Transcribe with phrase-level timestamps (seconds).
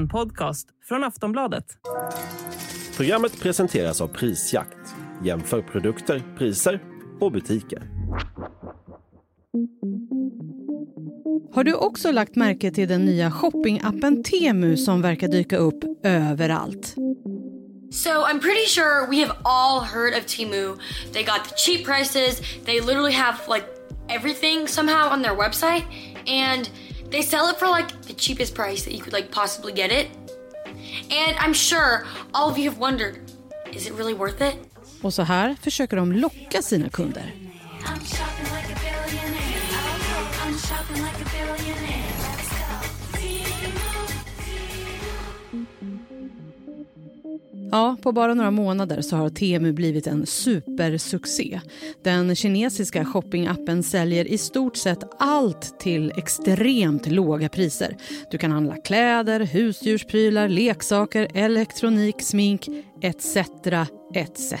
[0.00, 1.64] En podcast från Aftonbladet.
[2.96, 4.94] Programmet presenteras av Prisjakt.
[5.24, 6.82] Jämför produkter, priser
[7.20, 7.82] och butiker.
[11.54, 16.94] Har du också lagt märke till den nya shoppingappen Temu som verkar dyka upp överallt?
[17.92, 20.76] So I'm pretty sure we have all heard of Timu.
[21.12, 22.40] They got the cheap prices.
[22.64, 23.66] They literally have like
[24.08, 25.84] everything somehow on their website
[26.26, 26.70] and
[27.10, 30.08] they sell it for like the cheapest price that you could like possibly get it.
[31.10, 33.18] And I'm sure all of you have wondered,
[33.72, 34.56] is it really worth it?
[35.02, 37.32] Och så här försöker de locka sina kunder.
[47.72, 51.60] Ja, på bara några månader så har Temu blivit en supersuccé.
[52.04, 57.96] Den kinesiska shoppingappen säljer i stort sett allt till extremt låga priser.
[58.30, 62.68] Du kan handla kläder, husdjursprylar, leksaker, elektronik, smink
[63.00, 63.36] etc.
[64.14, 64.54] etc.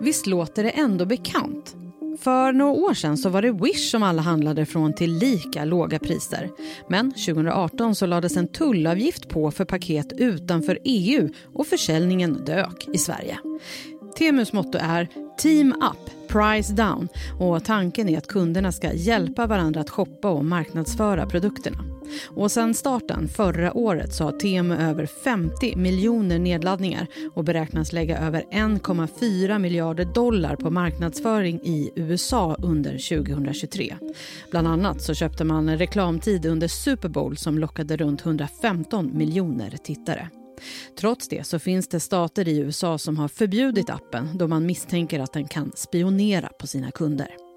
[0.00, 1.76] Visst låter det ändå bekant?
[2.20, 5.98] För några år sedan så var det Wish som alla handlade från till lika låga
[5.98, 6.50] priser.
[6.88, 12.98] Men 2018 så lades en tullavgift på för paket utanför EU och försäljningen dök i
[12.98, 13.38] Sverige.
[14.18, 17.08] Temus motto är Team Up, Price Down
[17.40, 21.89] och tanken är att kunderna ska hjälpa varandra att shoppa och marknadsföra produkterna.
[22.26, 28.18] Och sen starten förra året så har Temu över 50 miljoner nedladdningar och beräknas lägga
[28.18, 33.94] över 1,4 miljarder dollar på marknadsföring i USA under 2023.
[34.50, 40.28] Bland annat så köpte man reklamtid under Super Bowl som lockade runt 115 miljoner tittare.
[41.00, 45.20] Trots det så finns det stater i USA som har förbjudit appen då man misstänker
[45.20, 47.49] att den kan spionera på sina kunder.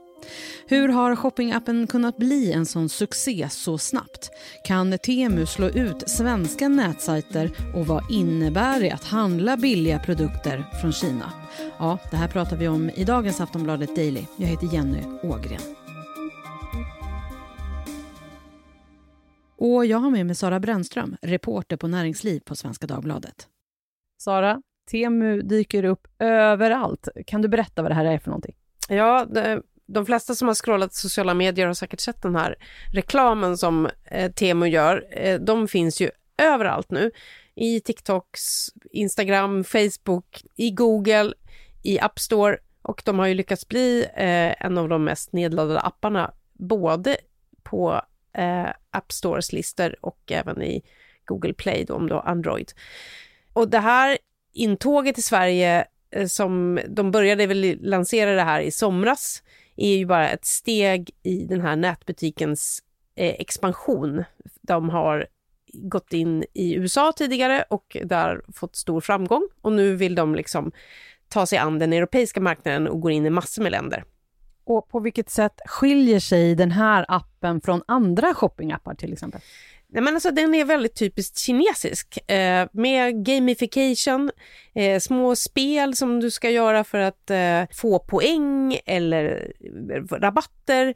[0.68, 4.30] Hur har shoppingappen kunnat bli en sån succé så snabbt?
[4.64, 10.94] Kan Temu slå ut svenska nätsajter och vad innebär det att handla billiga produkter från
[10.94, 11.34] Kina?
[11.80, 14.26] Ja, det här pratar vi om i dagens Aftonbladet Daily.
[14.38, 15.62] Jag heter Jenny Ågren.
[19.58, 23.48] Och jag har med mig Sara Brännström, reporter på Näringsliv på Svenska Dagbladet.
[24.18, 27.08] Sara, Temu dyker upp överallt.
[27.26, 28.56] Kan du berätta vad det här är för någonting?
[28.90, 32.56] Ja, det, de flesta som har scrollat sociala medier har säkert sett den här
[32.94, 35.06] reklamen som eh, Temu gör.
[35.12, 37.12] Eh, de finns ju överallt nu.
[37.56, 41.34] I TikToks, Instagram, Facebook, i Google,
[41.84, 45.80] i App Store och de har ju lyckats bli eh, en av de mest nedladdade
[45.80, 47.18] apparna både
[47.64, 48.02] på
[48.38, 50.84] eh, App Stores listor och även i
[51.26, 52.72] Google Play då, om du har Android.
[53.54, 54.18] Och det här
[54.54, 59.44] intåget i Sverige eh, som de började väl lansera det här i somras
[59.76, 62.84] är ju bara ett steg i den här nätbutikens
[63.16, 64.24] eh, expansion.
[64.62, 65.28] De har
[65.74, 70.72] gått in i USA tidigare och där fått stor framgång och nu vill de liksom
[71.28, 74.04] ta sig an den europeiska marknaden och går in i massor med länder.
[74.66, 79.42] Och på vilket sätt skiljer sig den här appen från andra shoppingappar till exempel?
[79.94, 84.32] Nej, men alltså, den är väldigt typiskt kinesisk eh, med gamification,
[84.76, 89.52] eh, små spel som du ska göra för att eh, få poäng eller
[89.92, 90.94] eh, rabatter.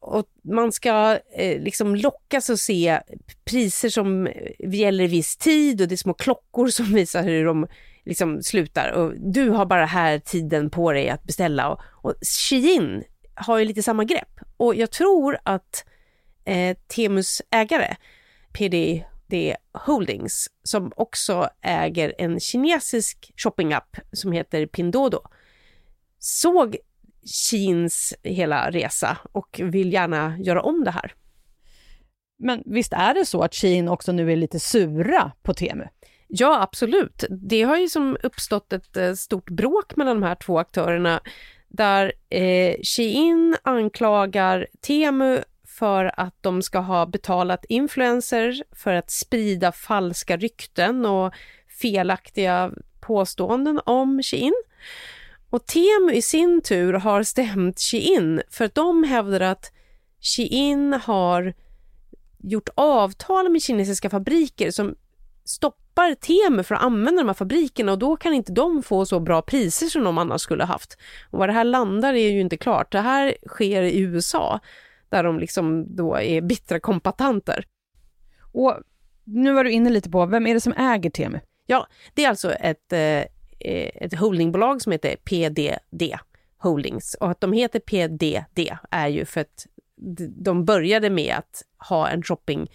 [0.00, 3.00] Och man ska eh, liksom lockas att se
[3.44, 7.66] priser som eh, gäller viss tid och det är små klockor som visar hur de
[8.04, 8.90] liksom slutar.
[8.90, 11.68] Och du har bara här tiden på dig att beställa.
[11.68, 13.04] Och, och Shein
[13.34, 14.40] har ju lite samma grepp.
[14.56, 15.84] Och jag tror att
[16.44, 17.96] eh, Temus ägare
[18.56, 25.20] PDD Holdings som också äger en kinesisk shoppingapp som heter Pindodo
[26.18, 26.76] såg
[27.50, 31.14] Sheins hela resa och vill gärna göra om det här.
[32.38, 35.84] Men visst är det så att Shein också nu är lite sura på Temu?
[36.28, 37.24] Ja, absolut.
[37.30, 41.20] Det har ju som uppstått ett eh, stort bråk mellan de här två aktörerna
[41.68, 45.40] där eh, Shein anklagar Temu
[45.78, 51.34] för att de ska ha betalat influencers för att sprida falska rykten och
[51.80, 52.70] felaktiga
[53.00, 54.54] påståenden om Shein.
[55.50, 59.72] Och Temu i sin tur har stämt Shein för att de hävdar att
[60.20, 61.54] Shein har
[62.38, 64.94] gjort avtal med kinesiska fabriker som
[65.44, 69.20] stoppar Temu för att använda de här fabrikerna och då kan inte de få så
[69.20, 70.98] bra priser som de annars skulle haft.
[71.30, 72.92] Och vad det här landar är ju inte klart.
[72.92, 74.60] Det här sker i USA
[75.08, 77.64] där de liksom då är bittra kompatanter.
[78.52, 78.74] Och
[79.24, 81.40] nu var du inne lite på, vem är det som äger Temu?
[81.66, 83.24] Ja, det är alltså ett, eh,
[83.94, 86.18] ett holdingbolag som heter PDD
[86.58, 89.66] Holdings och att de heter PDD är ju för att
[90.36, 92.70] de började med att ha en shopping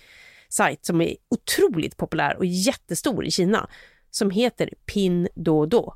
[0.50, 3.70] sajt som är otroligt populär och jättestor i Kina
[4.10, 5.94] som heter Pinduoduo.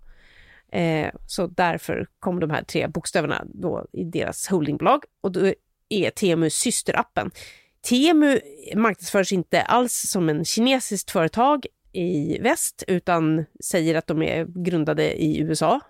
[0.71, 5.53] Eh, så därför kom de här tre bokstäverna då i deras holdingbolag och då
[5.89, 7.31] är Temu systerappen.
[7.81, 8.39] Temu
[8.75, 15.21] marknadsförs inte alls som en kinesiskt företag i väst utan säger att de är grundade
[15.23, 15.81] i USA.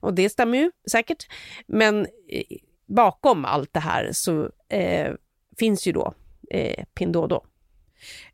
[0.00, 1.26] Och det stämmer ju säkert.
[1.66, 2.42] Men eh,
[2.86, 5.12] bakom allt det här så eh,
[5.58, 6.14] finns ju då
[6.50, 7.40] eh, Pindodo.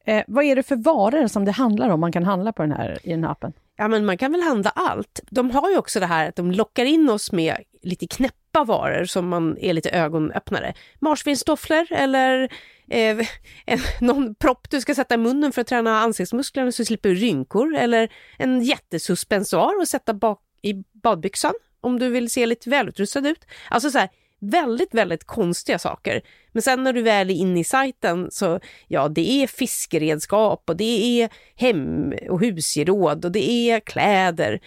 [0.04, 2.72] Eh, vad är det för varor som det handlar om man kan handla på den
[2.72, 3.52] här, i den här appen?
[3.76, 5.20] Ja, men man kan väl handla allt.
[5.30, 9.04] De har ju också det här att de lockar in oss med lite knäppa varor
[9.04, 10.74] som man är lite ögonöppnare.
[11.00, 12.42] Marsvinstofflor eller
[12.90, 13.18] eh,
[13.66, 17.14] en, någon propp du ska sätta i munnen för att träna ansiktsmusklerna så slipper du
[17.14, 17.76] rynkor.
[17.76, 23.44] Eller en jättesuspensoar att sätta bak i badbyxan om du vill se lite välutrustad ut.
[23.70, 24.08] Alltså så här,
[24.40, 26.22] väldigt, väldigt konstiga saker.
[26.52, 30.76] Men sen när du väl är inne i sajten så, ja, det är fiskeredskap och
[30.76, 34.60] det är hem och husgeråd och det är kläder.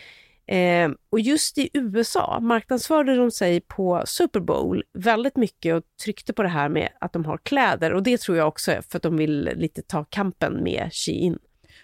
[0.51, 6.33] Eh, och just i USA marknadsförde de sig på Super Bowl väldigt mycket och tryckte
[6.33, 8.97] på det här med att de har kläder och det tror jag också är för
[8.97, 11.39] att de vill lite ta kampen med Shein.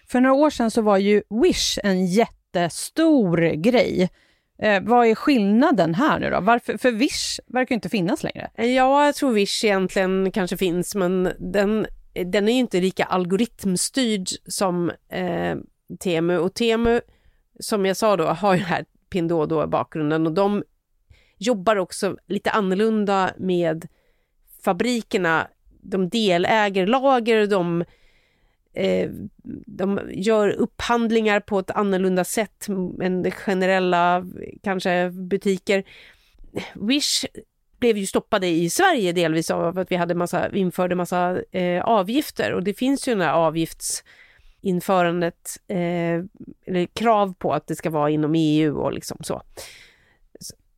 [0.08, 4.10] För några år sedan så var ju Wish en jättestor grej.
[4.62, 6.40] Eh, vad är skillnaden här nu då?
[6.40, 8.50] Varför, för Wish verkar inte finnas längre.
[8.56, 11.86] Ja, jag tror Wish egentligen kanske finns, men den,
[12.26, 15.56] den är ju inte lika algoritmstyrd som eh,
[16.00, 16.36] Temu.
[16.36, 17.00] Och Temu,
[17.58, 20.64] som jag sa då, har ju här Pindodo i bakgrunden och de
[21.38, 23.88] jobbar också lite annorlunda med
[24.64, 25.48] fabrikerna.
[25.80, 27.84] De deläger lager, de
[28.78, 29.10] Eh,
[29.66, 32.68] de gör upphandlingar på ett annorlunda sätt
[33.02, 34.24] än generella
[34.62, 35.84] kanske butiker.
[36.74, 37.24] Wish
[37.78, 42.52] blev ju stoppade i Sverige delvis av att vi hade massa, införde massa eh, avgifter
[42.52, 43.32] och det finns ju den här
[44.68, 46.24] avgiftsinförandet, eh,
[46.66, 49.42] eller krav på att det ska vara inom EU och liksom så.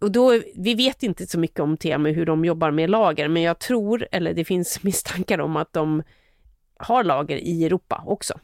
[0.01, 3.43] Och då, vi vet inte så mycket om Temu hur de jobbar med lager, men
[3.43, 6.03] jag tror, eller det finns misstankar om att de
[6.79, 8.35] har lager i Europa också.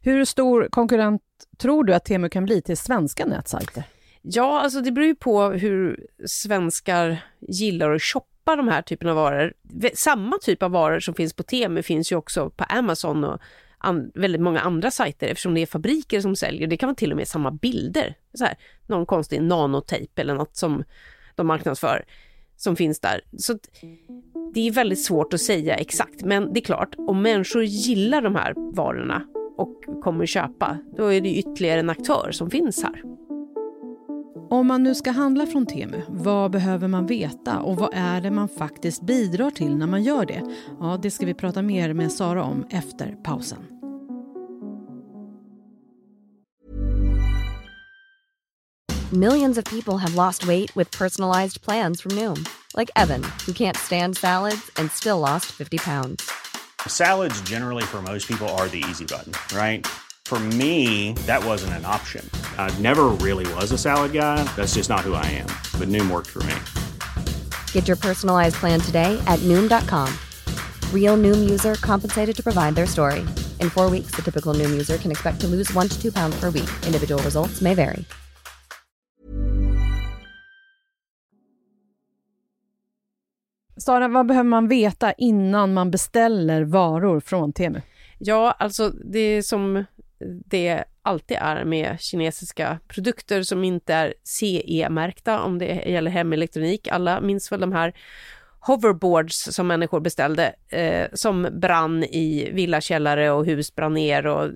[0.00, 1.22] Hur stor konkurrent
[1.56, 3.84] tror du att Temu kan bli till svenska nätsajter?
[4.22, 9.16] Ja, alltså det beror ju på hur svenskar gillar att shoppa de här typerna av
[9.16, 9.54] varor.
[9.94, 13.40] Samma typ av varor som finns på Temu finns ju också på Amazon och
[13.78, 16.66] an, väldigt många andra sajter eftersom det är fabriker som säljer.
[16.66, 18.14] Det kan vara till och med samma bilder.
[18.34, 20.84] Så här, någon konstig nanotejp eller något som
[21.34, 22.04] de marknadsför
[22.56, 23.20] som finns där.
[23.38, 23.58] Så
[24.54, 28.34] det är väldigt svårt att säga exakt, men det är klart, om människor gillar de
[28.34, 29.22] här varorna
[29.56, 33.02] och kommer köpa, då är det ytterligare en aktör som finns här.
[34.50, 38.30] Om man nu ska handla från Temu, vad behöver man veta och vad är det
[38.30, 40.42] man faktiskt bidrar till när man gör det?
[40.80, 43.58] Ja, det ska vi prata mer med Sara om efter pausen.
[49.12, 52.44] Millions of people have lost weight with personalized plans from Noom.
[52.76, 56.30] Like Evan, who can't stand salads and still lost 50 pounds.
[56.86, 59.86] Salads generally for most people are the easy button, right?
[60.28, 62.22] For me, that wasn't an option.
[62.58, 64.44] I never really was a salad guy.
[64.56, 65.48] That's just not who I am.
[65.80, 66.54] But Noom worked for me.
[67.72, 70.12] Get your personalized plan today at Noom.com.
[70.92, 73.20] Real Noom user compensated to provide their story.
[73.60, 76.38] In four weeks, the typical Noom user can expect to lose one to two pounds
[76.38, 76.68] per week.
[76.84, 78.04] Individual results may vary.
[83.76, 87.80] Sara, vad behöver man veta innan man beställer varor från Temu?
[88.18, 89.84] Ja, alltså det är som
[90.46, 96.88] det alltid är med kinesiska produkter som inte är CE-märkta om det gäller hemelektronik.
[96.88, 97.94] Alla minns väl de här
[98.60, 104.50] hoverboards som människor beställde eh, som brann i villakällare och hus brann ner och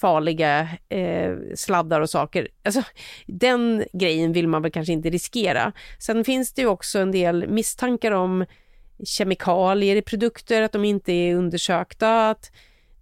[0.00, 2.48] farliga eh, sladdar och saker.
[2.62, 2.82] Alltså,
[3.26, 5.72] den grejen vill man väl kanske inte riskera.
[5.98, 8.44] Sen finns det ju också en del misstankar om
[9.04, 12.50] kemikalier i produkter, att de inte är undersökta, att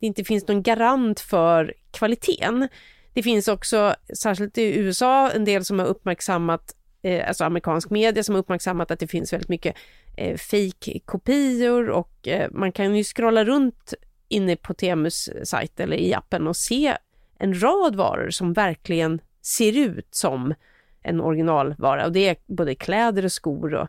[0.02, 2.68] det inte finns någon garant för kvaliteten.
[3.12, 8.22] Det finns också, särskilt i USA, en del som har uppmärksammat, eh, alltså amerikansk media
[8.22, 9.76] som har uppmärksammat att det finns väldigt mycket
[10.16, 13.94] eh, fake-kopior och eh, man kan ju scrolla runt
[14.28, 16.96] inne på Temus sajt eller i appen och se
[17.38, 20.54] en rad varor som verkligen ser ut som
[21.02, 22.06] en originalvara.
[22.06, 23.88] Och det är både kläder och skor och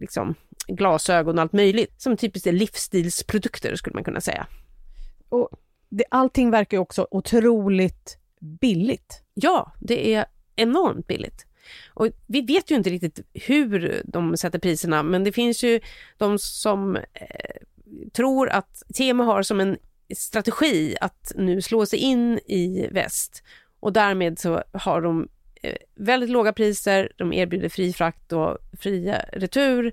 [0.00, 0.34] liksom
[0.66, 2.00] glasögon och allt möjligt.
[2.00, 4.46] Som typiskt är livsstilsprodukter skulle man kunna säga.
[5.32, 5.48] Och
[5.88, 9.22] det, allting verkar ju också otroligt billigt.
[9.34, 11.46] Ja, det är enormt billigt.
[11.94, 15.80] Och vi vet ju inte riktigt hur de sätter priserna, men det finns ju
[16.16, 17.02] de som eh,
[18.12, 19.76] tror att Temu har som en
[20.16, 23.42] strategi att nu slå sig in i väst
[23.80, 25.28] och därmed så har de
[25.62, 29.92] eh, väldigt låga priser, de erbjuder fri frakt och fria retur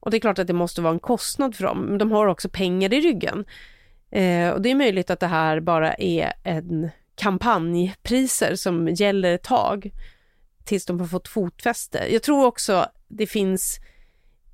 [0.00, 2.26] och det är klart att det måste vara en kostnad för dem, men de har
[2.26, 3.44] också pengar i ryggen.
[4.12, 9.42] Eh, och det är möjligt att det här bara är en kampanjpriser som gäller ett
[9.42, 9.90] tag
[10.64, 12.06] tills de har fått fotfäste.
[12.10, 13.78] Jag tror också det finns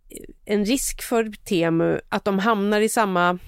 [0.09, 3.39] eh, en risk för Temu att de hamnar i samma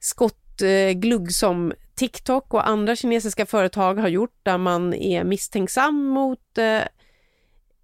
[0.00, 6.58] skottglugg eh, som TikTok och andra kinesiska företag har gjort där man är misstänksam mot
[6.58, 6.82] eh,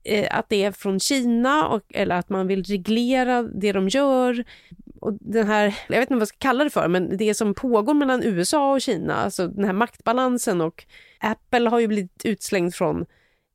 [0.04, 4.44] eh, att det är från Kina och, eller att man vill reglera det de gör.
[5.02, 7.54] Och den här, jag vet inte vad jag ska kalla det för, men det som
[7.54, 10.84] pågår mellan USA och Kina, alltså den här maktbalansen och
[11.20, 13.06] Apple har ju blivit utslängd från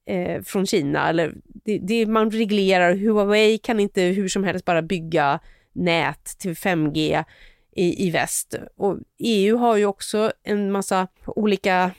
[0.06, 1.10] eh, från Kina.
[1.10, 5.40] Eller det, det, man reglerar, Huawei kan inte hur som helst bara bygga
[5.74, 7.24] nät till 5G
[7.72, 8.56] i, i väst.
[8.78, 11.92] Och EU har ju också en massa olika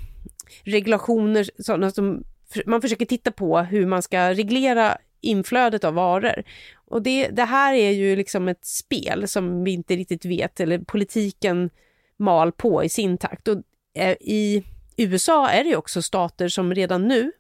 [0.65, 2.25] regulationer, sådana som
[2.67, 6.43] man försöker titta på hur man ska reglera inflödet av varor.
[6.75, 10.79] Och det, det här är ju liksom ett spel som vi inte riktigt vet, eller
[10.79, 11.71] politiken
[12.17, 13.49] mal på i sin takt.
[13.49, 13.63] Och
[13.95, 14.65] eh, i
[14.97, 17.33] USA är det också stater som redan nu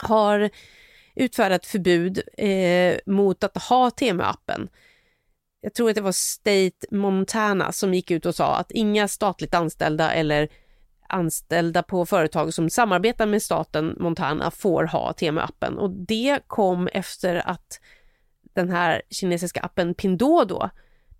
[0.00, 0.50] har
[1.14, 4.68] utfärdat förbud eh, mot att ha TM-appen.
[5.60, 9.54] Jag tror att det var State Montana som gick ut och sa att inga statligt
[9.54, 10.48] anställda eller
[11.08, 17.48] anställda på företag som samarbetar med staten Montana får ha TM-appen och det kom efter
[17.48, 17.80] att
[18.54, 20.68] den här kinesiska appen Pindodo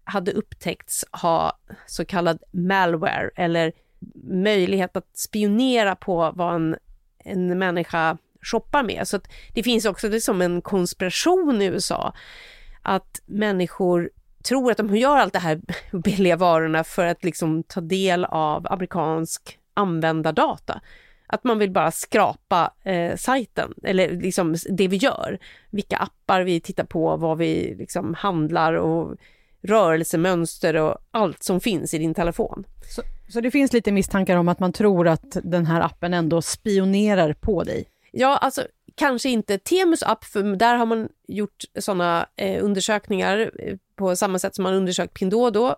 [0.04, 3.72] hade upptäckts ha så kallad malware eller
[4.24, 6.76] möjlighet att spionera på vad en,
[7.18, 9.08] en människa shoppar med.
[9.08, 9.20] Så
[9.54, 12.14] det finns också det som en konspiration i USA
[12.82, 14.10] att människor
[14.44, 15.60] tror att de gör allt det här
[15.92, 20.80] billiga varorna för att liksom ta del av amerikansk användardata.
[21.26, 25.38] Att man vill bara skrapa eh, sajten, eller liksom det vi gör.
[25.70, 29.16] Vilka appar vi tittar på, vad vi liksom handlar och
[29.62, 32.64] rörelsemönster och allt som finns i din telefon.
[32.96, 36.42] Så, så det finns lite misstankar om att man tror att den här appen ändå
[36.42, 37.84] spionerar på dig?
[38.12, 43.76] Ja, alltså kanske inte Temus app, för där har man gjort sådana eh, undersökningar eh,
[43.96, 45.74] på samma sätt som man undersökt Pindodo.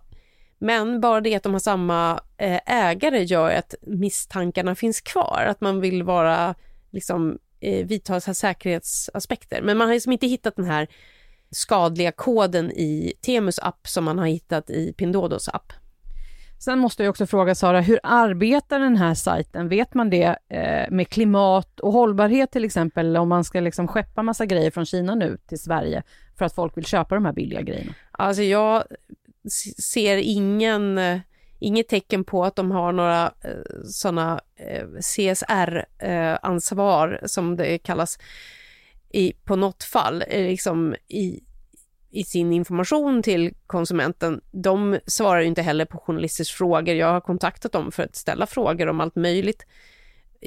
[0.59, 5.61] Men bara det att de har samma eh, ägare gör att misstankarna finns kvar, att
[5.61, 6.55] man vill vara
[6.91, 9.63] liksom eh, vidta säkerhetsaspekter.
[9.63, 10.89] Men man har liksom inte hittat den här
[11.51, 15.73] skadliga koden i Temus app som man har hittat i Pindodos app.
[16.59, 19.69] Sen måste jag också fråga Sara, hur arbetar den här sajten?
[19.69, 24.23] Vet man det eh, med klimat och hållbarhet till exempel, om man ska liksom skeppa
[24.23, 26.03] massa grejer från Kina nu till Sverige
[26.39, 27.95] för att folk vill köpa de här billiga grejerna?
[28.11, 28.85] Alltså jag
[29.79, 31.21] ser ingen, eh,
[31.59, 38.19] inget tecken på att de har några eh, sådana eh, CSR-ansvar som det kallas
[39.11, 41.41] i, på något fall, liksom i,
[42.11, 46.95] i sin information till konsumenten, de svarar inte heller på journalisters frågor.
[46.95, 49.67] Jag har kontaktat dem för att ställa frågor om allt möjligt.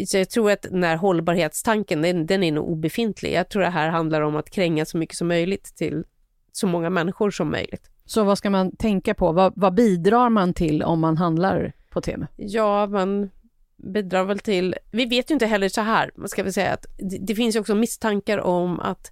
[0.07, 3.33] Så jag tror att den här hållbarhetstanken, den, den är nog obefintlig.
[3.33, 6.03] Jag tror det här handlar om att kränga så mycket som möjligt till
[6.51, 7.89] så många människor som möjligt.
[8.09, 9.31] Så vad ska man tänka på?
[9.31, 12.27] Vad, vad bidrar man till om man handlar på Temu?
[12.35, 13.29] Ja, man
[13.77, 14.75] bidrar väl till...
[14.91, 17.59] Vi vet ju inte heller så här, ska vi säga att det, det finns ju
[17.59, 19.11] också misstankar om att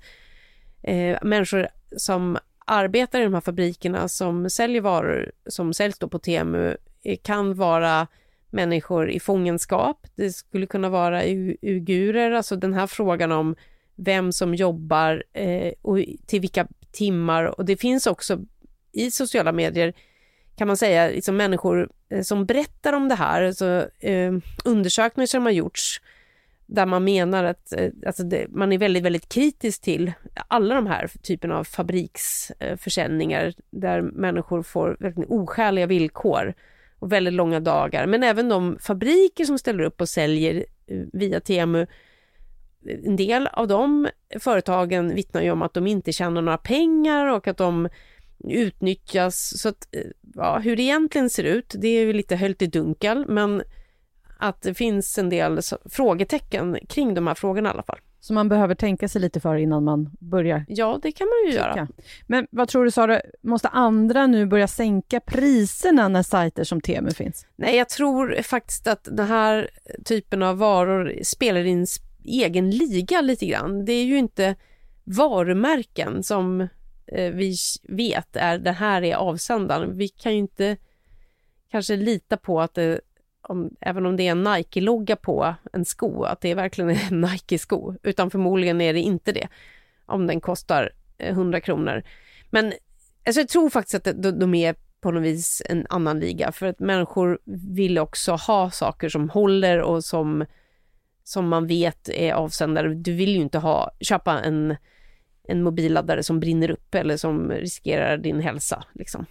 [0.83, 6.19] eh, människor som arbetar i de här fabrikerna som säljer varor som säljs då på
[6.19, 8.07] Temu eh, kan vara
[8.49, 10.07] människor i fångenskap.
[10.15, 13.55] Det skulle kunna vara uigurer, alltså den här frågan om
[13.95, 17.43] vem som jobbar eh, och till vilka timmar.
[17.59, 18.39] Och det finns också
[18.99, 19.93] i sociala medier
[20.57, 24.33] kan man säga liksom människor eh, som berättar om det här, alltså, eh,
[24.65, 26.01] undersökningar som har gjorts
[26.67, 30.11] där man menar att eh, alltså det, man är väldigt, väldigt kritisk till
[30.47, 36.53] alla de här typerna av fabriksförsäljningar eh, där människor får väldigt oskäliga villkor
[36.99, 38.05] och väldigt långa dagar.
[38.05, 41.87] Men även de fabriker som ställer upp och säljer eh, via Temu,
[43.03, 44.07] en del av de
[44.39, 47.89] företagen vittnar ju om att de inte tjänar några pengar och att de
[48.43, 49.59] utnyttjas.
[49.61, 50.01] Så att, eh,
[50.35, 53.61] ja, hur det egentligen ser ut, det är ju lite höljt i dunkel, men
[54.39, 57.99] att det finns en del frågetecken kring de här frågorna i alla fall.
[58.19, 60.65] Så man behöver tänka sig lite för innan man börjar?
[60.67, 61.75] Ja, det kan man ju kika.
[61.75, 61.87] göra.
[62.27, 67.11] Men vad tror du Sara, måste andra nu börja sänka priserna när sajter som Temu
[67.11, 67.45] finns?
[67.55, 69.69] Nej, jag tror faktiskt att den här
[70.05, 71.85] typen av varor spelar i en
[72.23, 73.85] egen liga lite grann.
[73.85, 74.55] Det är ju inte
[75.03, 76.67] varumärken som
[77.07, 79.97] Eh, vi vet är det här är avsändaren.
[79.97, 80.77] Vi kan ju inte
[81.71, 82.99] kanske lita på att det,
[83.41, 87.21] om, även om det är en Nike-logga på en sko, att det verkligen är en
[87.31, 89.47] Nike-sko, utan förmodligen är det inte det,
[90.05, 92.03] om den kostar eh, 100 kronor.
[92.49, 92.73] Men
[93.25, 96.65] alltså jag tror faktiskt att de, de är på något vis en annan liga, för
[96.65, 97.39] att människor
[97.75, 100.45] vill också ha saker som håller och som,
[101.23, 102.93] som man vet är avsändare.
[102.93, 104.75] Du vill ju inte ha, köpa en,
[105.47, 108.83] en mobilladdare som brinner upp eller som riskerar din hälsa.
[108.93, 109.25] Liksom.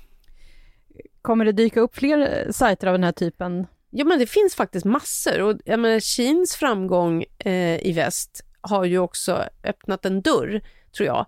[1.22, 3.66] Kommer det dyka upp fler sajter av den här typen?
[3.90, 5.42] Ja, men det finns faktiskt massor.
[5.42, 10.60] Och jag menar, Sheins framgång eh, i väst har ju också öppnat en dörr,
[10.96, 11.26] tror jag,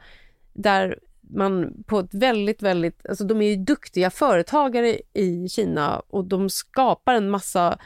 [0.52, 3.07] där man på ett väldigt, väldigt...
[3.07, 7.78] Alltså de är ju duktiga företagare i Kina och de skapar en massa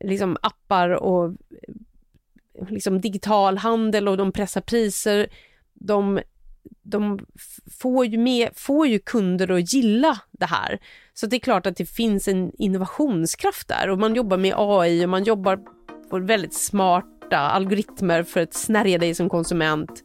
[0.00, 1.32] liksom, appar och
[2.68, 5.26] liksom, digital handel och de pressar priser.
[5.74, 6.20] De,
[6.82, 7.26] de
[7.80, 10.78] får, ju med, får ju kunder att gilla det här.
[11.14, 15.04] Så det är klart att det finns en innovationskraft där och man jobbar med AI
[15.04, 15.60] och man jobbar
[16.10, 20.04] på väldigt smarta algoritmer för att snärja dig som konsument.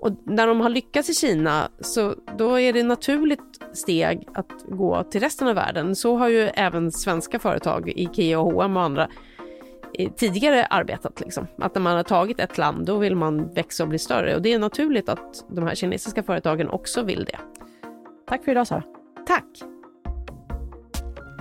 [0.00, 4.64] Och när de har lyckats i Kina så då är det ett naturligt steg att
[4.68, 5.96] gå till resten av världen.
[5.96, 9.08] Så har ju även svenska företag, Ikea och H&M och andra
[10.16, 11.20] tidigare arbetat.
[11.20, 11.46] Liksom.
[11.58, 14.42] Att när man har tagit ett land då vill man växa och bli större och
[14.42, 17.38] det är naturligt att de här kinesiska företagen också vill det.
[18.28, 18.82] Tack för idag Sara.
[19.26, 19.44] Tack!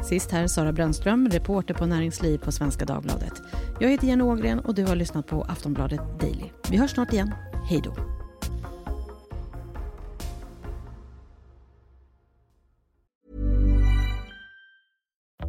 [0.04, 3.34] Sist här Sara Brännström, reporter på Näringsliv på Svenska Dagbladet.
[3.80, 6.46] Jag heter Jenny Ågren och du har lyssnat på Aftonbladet Daily.
[6.70, 7.34] Vi hörs snart igen.
[7.70, 8.17] Hej då!